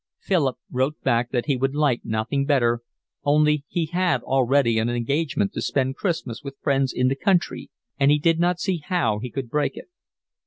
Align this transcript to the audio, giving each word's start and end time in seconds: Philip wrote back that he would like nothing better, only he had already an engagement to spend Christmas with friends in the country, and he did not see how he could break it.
Philip 0.19 0.57
wrote 0.71 0.99
back 1.03 1.29
that 1.29 1.45
he 1.45 1.55
would 1.55 1.75
like 1.75 2.01
nothing 2.03 2.43
better, 2.47 2.79
only 3.23 3.65
he 3.67 3.85
had 3.85 4.23
already 4.23 4.79
an 4.79 4.89
engagement 4.89 5.53
to 5.53 5.61
spend 5.61 5.95
Christmas 5.95 6.41
with 6.43 6.57
friends 6.59 6.91
in 6.91 7.07
the 7.07 7.15
country, 7.15 7.69
and 7.99 8.09
he 8.09 8.17
did 8.17 8.39
not 8.39 8.59
see 8.59 8.77
how 8.79 9.19
he 9.19 9.29
could 9.29 9.47
break 9.47 9.77
it. 9.77 9.89